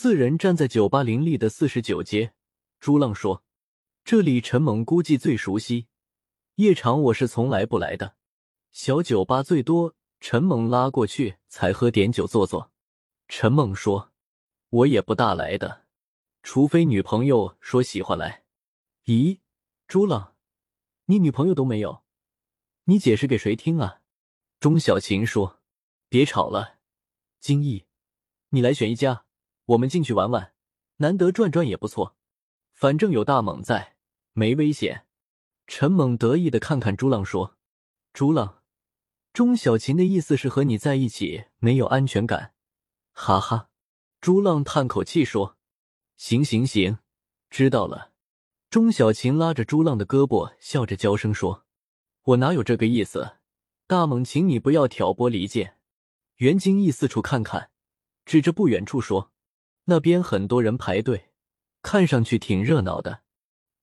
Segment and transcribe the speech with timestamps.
[0.00, 2.32] 四人站在酒吧林立的四十九街。
[2.78, 3.42] 朱浪说
[4.06, 5.88] ：“这里陈猛估计最熟悉，
[6.54, 8.14] 夜场我是从来不来的，
[8.70, 12.70] 小酒吧最多陈猛拉过去才喝点酒坐坐。”
[13.26, 14.12] 陈猛说
[14.70, 15.86] ：“我也不大来的，
[16.44, 18.44] 除非女朋友说喜欢来。”
[19.06, 19.40] 咦，
[19.88, 20.36] 朱浪，
[21.06, 22.04] 你女朋友都没有，
[22.84, 24.00] 你解释给谁听啊？
[24.60, 25.60] 钟小琴说
[26.08, 26.78] ：“别吵了，
[27.40, 27.86] 金毅，
[28.50, 29.24] 你来选一家，
[29.68, 30.52] 我们进去玩玩，
[30.96, 32.16] 难得转转也不错。
[32.72, 33.96] 反正有大猛在，
[34.32, 35.06] 没危险。”
[35.66, 37.56] 陈猛得意的看看朱浪说
[38.14, 38.62] ：“朱浪，
[39.34, 42.54] 钟小琴的意思是和你在一起没有安全感。”
[43.12, 43.68] 哈哈，
[44.20, 45.58] 朱浪叹口气说
[46.16, 46.98] ：“行行行，
[47.50, 48.12] 知道了。”
[48.70, 51.66] 钟小琴拉着朱浪的胳膊，笑着娇声说
[52.24, 53.36] ：“我哪有这个意思？
[53.86, 55.76] 大猛，请你不要挑拨离间。”
[56.36, 57.70] 袁金义四处看看，
[58.24, 59.32] 指着不远处说
[59.88, 61.30] ：“那边很多人排队，
[61.82, 63.22] 看上去挺热闹的。”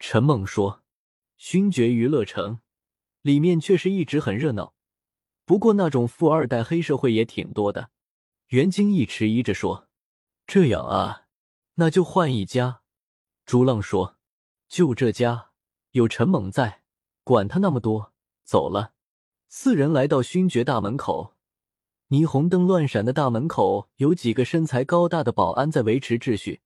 [0.00, 0.82] 陈猛说
[1.36, 2.60] ：“勋爵娱乐城
[3.22, 4.74] 里面确实一直很热闹，
[5.44, 7.90] 不过那种富二代黑社会也挺多的。”
[8.48, 9.88] 袁金义迟疑着说
[10.46, 11.26] ：“这样啊，
[11.74, 12.82] 那就换一家。”
[13.44, 14.16] 朱浪说。
[14.66, 15.50] 就这家
[15.92, 16.82] 有陈猛在，
[17.22, 18.94] 管他那么多，走了。
[19.48, 21.33] 四人来到勋爵大门口，
[22.08, 26.60] 霓虹灯乱闪的大门口有几个身材高大的保安在维持秩序。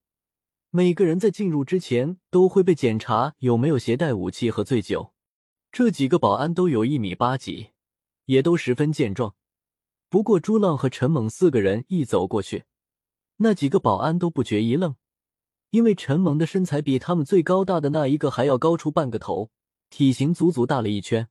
[0.71, 5.15] 每个人在进入之前都会被检查有没有携带武器和醉酒。
[5.71, 7.69] 这几个保安都有一米八几，
[8.25, 9.35] 也都十分健壮。
[10.11, 12.65] 不过朱浪和陈猛四个人一走过去，
[13.37, 14.97] 那几个保安都不觉一愣。
[15.71, 19.51] 因为陈猛的身材比他们最高大的那一个还要高出半个头，
[19.91, 21.29] 体型足足大了一圈。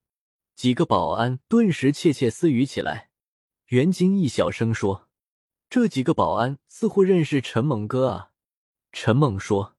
[0.55, 3.06] 几个保安顿时窃窃私语起来。
[3.67, 5.09] 袁金义小声说
[5.69, 8.31] ：“这几个保安似乎认识陈猛哥啊。”
[8.93, 9.75] 陈猛说：“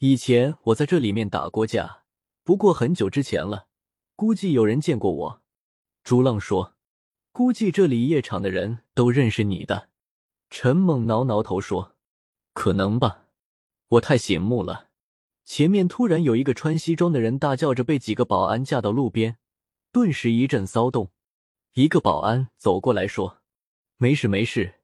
[0.00, 2.02] 以前我在这里面打过架，
[2.44, 3.68] 不过很久之前了，
[4.16, 5.42] 估计有人见过我。”
[6.04, 6.74] 朱浪说
[7.32, 9.88] ：“估计这里夜场的人都认识你的。”
[10.50, 11.96] 陈猛挠挠头说
[12.52, 13.28] ：“可能吧。”
[13.88, 14.88] 我太醒目了！
[15.46, 19.38] 前面突然有一个穿西装的人大叫着，被几个保安架到路边，
[19.90, 21.10] 顿时一阵骚动。
[21.74, 23.40] 一个保安走过来说
[23.96, 24.80] ：“没事没事，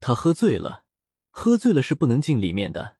[0.00, 0.82] 他喝醉了，
[1.30, 2.96] 喝醉了是不能进里面的。”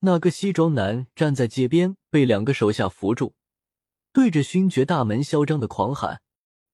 [0.00, 3.34] 那个西装男站在街边，被两个手下扶住，
[4.10, 6.22] 对着勋爵大门嚣张的狂喊：“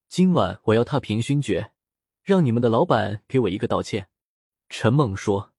[0.09, 1.73] 今晚我要踏平勋爵，
[2.23, 4.09] 让你们的老板给我一个道歉。”
[4.71, 5.53] 陈猛说：“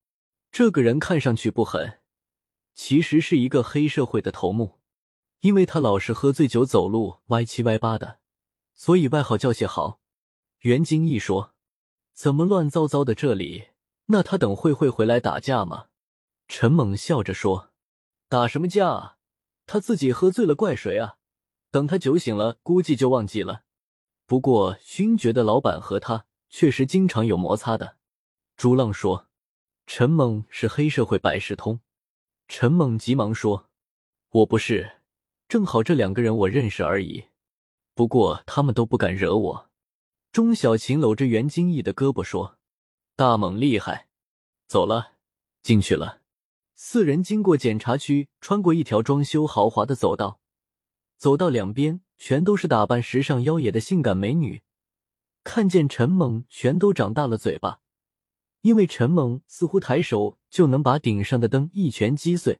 [0.54, 2.00] 这个人看上去不狠。”
[2.74, 4.80] 其实是一个黑社会的头目，
[5.42, 8.20] 因为他老是喝醉酒走路歪七歪八的，
[8.74, 10.00] 所以外号叫谢豪。
[10.66, 11.54] 袁金义说
[12.12, 13.68] ：“怎么乱糟糟的这里？
[14.08, 15.90] 那他等会会回来打架吗？”
[16.50, 17.70] 陈猛笑着说
[18.28, 19.18] ：“打什么架啊？
[19.68, 21.18] 他自己喝醉了怪谁啊？
[21.70, 23.62] 等他酒醒了，估计就忘记了。
[24.26, 27.98] 不过勋爵的老板和他确实经常有摩擦的。”
[28.58, 29.28] 朱浪说
[29.86, 31.80] ：“陈猛是黑社会百事通。”
[32.50, 33.70] 陈猛急忙说
[34.42, 34.94] ：“我不是，
[35.48, 37.26] 正好这两个人我认识而已。
[37.94, 39.70] 不过他们都不敢惹我。”
[40.36, 42.58] 钟小琴搂着袁金义的胳膊说
[43.16, 44.10] ：“大猛厉害，
[44.68, 45.14] 走了，
[45.64, 46.20] 进去了。”
[46.76, 50.42] 四人经过检查区，穿过一条装修豪华的走道，
[51.16, 54.62] 走到两边全都是打扮时尚妖冶的性感美女，
[55.46, 57.80] 看见陈猛，全都长大了嘴巴。
[58.60, 62.60] 因为陈猛似乎抬手就能把顶上的灯一拳击碎，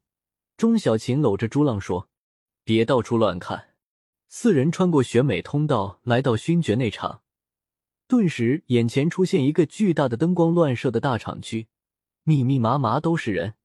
[0.56, 2.08] 钟小琴搂着朱浪说
[2.64, 3.74] ：“别到处乱看。”
[4.32, 7.24] 四人穿过选美通道，来到勋爵内场，
[8.08, 11.68] 顿时眼前出现一个巨大的灯光乱射的大厂区，
[12.24, 13.56] 密密麻麻都是人，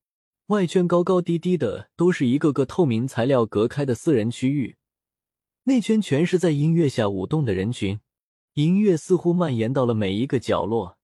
[0.47, 4.77] 外圈高高低低的都是一个个透明材料隔开的私人区域，
[5.65, 8.01] 内圈全是在音乐下舞动的人群，
[8.55, 10.97] 音乐似乎蔓延到了每一个角落。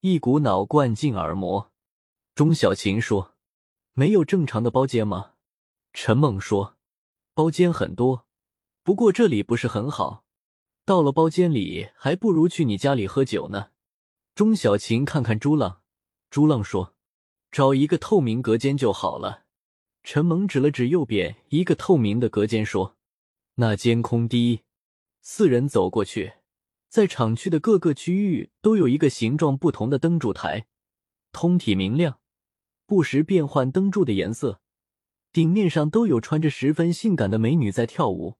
[0.00, 1.72] 一股脑灌进耳膜。
[2.34, 3.34] 钟小琴说
[3.94, 5.32] ：“没有正常的包间吗？”
[5.92, 6.76] 陈梦说
[7.34, 8.24] ：“包间很多，
[8.84, 10.24] 不过这里不是很好。
[10.88, 13.72] 到了包间里，还不如去你家里喝酒呢。”
[14.34, 15.82] 钟小琴看看朱浪，
[16.30, 16.94] 朱浪说
[17.52, 19.44] ：“找一个透明隔间就好了。”
[20.02, 22.96] 陈猛指了指右边一个透明的隔间，说
[23.56, 24.62] ：“那间空低。”
[25.20, 26.32] 四人走过去。
[26.88, 30.68] 在厂区的各个区域都有一个形状不同的灯柱台，
[31.32, 32.18] 通体明亮，
[32.86, 34.62] 不时变换灯柱的颜色。
[35.32, 38.38] 顶面上都有穿着十分性感的美女在跳舞。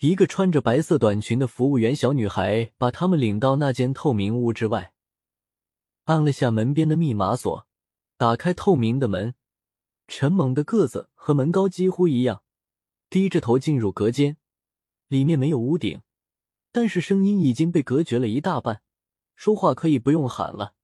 [0.00, 4.92] 一个穿着白色短裙的服务员小女孩把他们领到那间透明屋之外，
[6.04, 7.66] 按了下门边的密码锁，
[8.16, 9.34] 打开透明的门，
[10.06, 12.44] 陈猛的个子和门高几乎一样，
[13.10, 14.36] 低着头进入隔间，
[15.08, 16.00] 里面没有屋顶，
[16.70, 18.82] 但是声音已经被隔绝了一大半，
[19.34, 20.74] 说话可以不用喊了。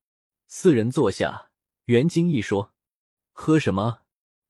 [0.48, 1.50] 四人坐下，
[1.84, 2.72] 袁金义说
[3.30, 4.00] ：“喝什么？”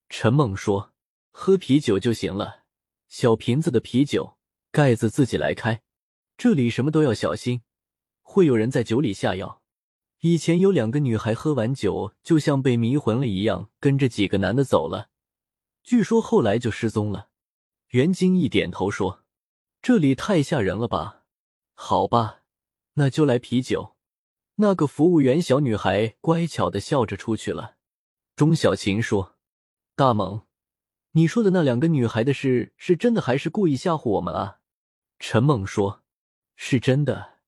[0.08, 0.94] 陈猛说
[1.30, 2.64] ：“喝啤酒就行了，
[3.08, 4.38] 小瓶子的啤酒，
[4.74, 5.82] 盖子自己来开。
[6.36, 7.62] 这里什么都要小心，
[8.22, 9.62] 会有人在酒里下药。
[10.18, 15.10] 以前有两个女孩喝完酒，就像被迷魂了一样，跟着几个男的走了。
[15.84, 17.28] 据说后来就失踪了。”
[17.90, 19.22] 袁晶一点头说
[19.80, 21.22] ：“这里太吓人了吧？
[21.74, 22.40] 好吧，
[22.94, 23.94] 那就来啤酒。”
[24.58, 27.76] 那个服务员小女孩乖巧的笑着出去了。
[28.34, 29.36] 钟小琴说。
[29.94, 30.42] 大猛，
[31.12, 34.58] 你说的那两个女孩的事是真的还是故意吓唬我们啊？
[35.26, 36.02] 陈猛说
[36.54, 37.38] ：“是真的，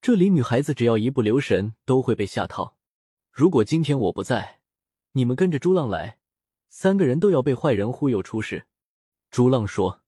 [0.00, 2.76] 这里女孩子只要一不留神都会被吓套。
[3.32, 4.60] 如果今天我不在，
[5.14, 6.18] 你们跟着朱浪来，
[6.68, 8.68] 三个人都要被坏人忽悠出事。”
[9.32, 10.04] 朱浪说：“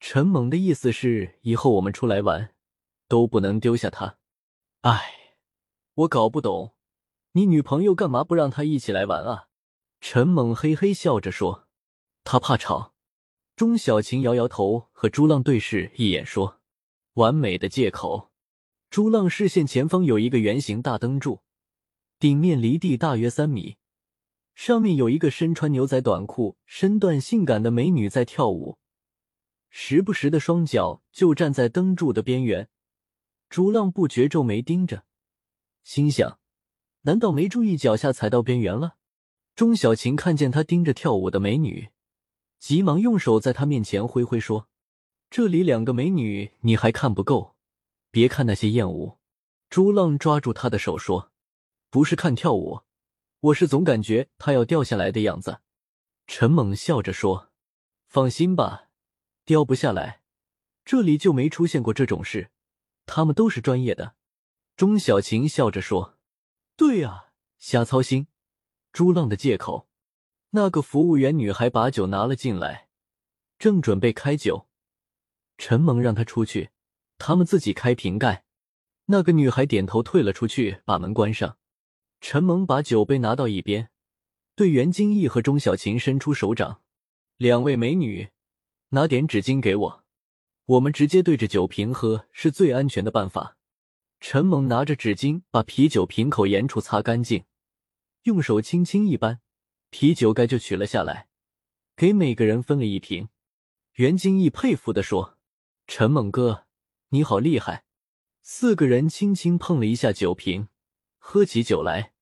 [0.00, 2.52] 陈猛的意思是以后我们出来玩
[3.06, 4.18] 都不能丢下他。”
[4.82, 5.36] 哎，
[5.94, 6.74] 我搞不懂，
[7.32, 9.46] 你女朋友干嘛不让他一起来玩啊？
[10.00, 11.68] 陈猛嘿嘿笑着说
[12.24, 12.94] ：“他怕吵。”
[13.54, 16.60] 钟小琴摇摇头，和朱浪对视一眼，说
[17.14, 18.30] ：“完美的借口。”
[18.90, 21.40] 朱浪视线前方有一个圆形大灯柱，
[22.20, 23.76] 顶面离地大约三米，
[24.54, 28.78] 上面有一个身穿牛仔短裤、身段性感的美女在跳舞，
[29.68, 32.68] 时不时的双脚就站在灯柱的边缘。
[33.48, 35.04] 朱浪不觉皱眉盯着，
[35.82, 36.38] 心想：
[37.02, 38.96] 难道没注意脚下踩到边缘了？
[39.56, 41.90] 钟小琴看见他盯着跳舞的美女，
[42.60, 44.68] 急忙用手在她面前挥挥说
[45.36, 47.56] ：“这里两个美女，你还看不够？
[48.12, 49.18] 别看那些艳舞。”
[49.68, 51.32] 朱浪抓住他的手说
[51.90, 52.82] ：“不是看跳舞，
[53.40, 55.58] 我是总感觉他要掉下来的样子。”
[56.28, 57.50] 陈猛笑着说
[58.06, 58.90] ：“放心吧，
[59.44, 60.22] 掉不下来。
[60.84, 62.52] 这里就没出现过这种事，
[63.04, 64.14] 他们都是专业的。”
[64.78, 66.16] 钟小琴笑着说
[66.78, 68.28] ：“对啊，瞎操心。”
[68.94, 69.88] 朱浪的借口，
[70.50, 72.88] 那个服务员女孩把酒拿了进来，
[73.58, 74.68] 正准备开酒，
[75.58, 76.70] 陈萌让她出去，
[77.18, 78.44] 他们自己开瓶盖。
[79.06, 81.58] 那个女孩点头退了出去，把门关上。
[82.20, 83.90] 陈萌把酒杯拿到一边，
[84.56, 86.80] 对袁金义和钟小琴伸出手掌
[87.36, 88.30] ：“两位美女，
[88.90, 90.04] 拿点纸巾给我，
[90.64, 93.58] 我们直接对着酒瓶喝是最安全的办法。”
[94.20, 97.44] 陈猛拿着纸巾把啤酒瓶口沿处擦干净。
[98.22, 99.40] 用手轻轻一扳，
[99.90, 101.28] 啤酒盖就取了下来，
[101.94, 103.28] 给每个人分了一瓶。
[103.96, 105.33] 袁金义佩服的说
[105.86, 106.66] ：“陈猛哥，
[107.10, 107.84] 你好厉害！”
[108.42, 110.68] 四个人轻轻碰了一下酒瓶，
[111.18, 112.12] 喝起酒来。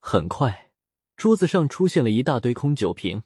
[0.00, 0.72] 很快，
[1.16, 3.22] 桌子上出现了一大堆空酒瓶。